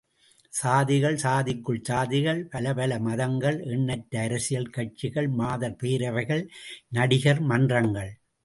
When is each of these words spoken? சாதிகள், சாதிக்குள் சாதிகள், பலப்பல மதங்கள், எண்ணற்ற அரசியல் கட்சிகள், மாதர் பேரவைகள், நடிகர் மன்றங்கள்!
சாதிகள், 0.53 1.17
சாதிக்குள் 1.23 1.81
சாதிகள், 1.89 2.41
பலப்பல 2.51 2.99
மதங்கள், 2.99 3.59
எண்ணற்ற 3.67 4.21
அரசியல் 4.21 4.69
கட்சிகள், 4.69 5.29
மாதர் 5.35 5.79
பேரவைகள், 5.83 6.43
நடிகர் 6.89 7.43
மன்றங்கள்! 7.43 8.11